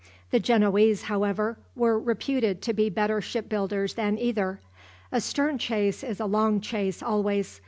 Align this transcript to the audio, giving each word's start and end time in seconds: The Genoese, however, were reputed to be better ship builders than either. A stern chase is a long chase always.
The 0.31 0.39
Genoese, 0.39 1.03
however, 1.03 1.59
were 1.75 1.99
reputed 1.99 2.63
to 2.63 2.73
be 2.73 2.89
better 2.89 3.21
ship 3.21 3.47
builders 3.47 3.93
than 3.93 4.17
either. 4.17 4.59
A 5.11 5.21
stern 5.21 5.59
chase 5.59 6.03
is 6.03 6.19
a 6.19 6.25
long 6.25 6.59
chase 6.59 7.03
always. 7.03 7.59